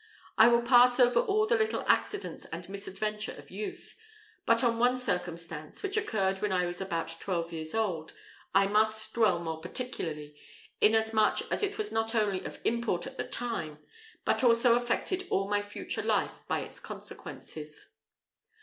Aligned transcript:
I 0.35 0.47
will 0.47 0.63
pass 0.63 0.99
over 0.99 1.19
all 1.19 1.45
the 1.45 1.55
little 1.55 1.83
accidents 1.85 2.45
and 2.45 2.67
misadventure 2.67 3.33
of 3.33 3.51
youth; 3.51 3.95
but 4.47 4.63
on 4.63 4.79
one 4.79 4.97
circumstance, 4.97 5.83
which 5.83 5.95
occurred 5.95 6.41
when 6.41 6.51
I 6.51 6.65
was 6.65 6.81
about 6.81 7.09
twelve 7.19 7.53
years 7.53 7.75
old, 7.75 8.11
I 8.51 8.65
must 8.65 9.13
dwell 9.13 9.37
more 9.37 9.61
particularly, 9.61 10.35
inasmuch 10.81 11.43
as 11.51 11.61
it 11.61 11.77
was 11.77 11.91
not 11.91 12.15
only 12.15 12.41
of 12.43 12.59
import 12.65 13.05
at 13.05 13.17
the 13.17 13.27
time, 13.27 13.77
but 14.25 14.43
also 14.43 14.73
affected 14.75 15.27
all 15.29 15.47
my 15.47 15.61
future 15.61 16.01
life 16.01 16.45
by 16.47 16.61
its 16.61 16.79
consequences. 16.79 17.91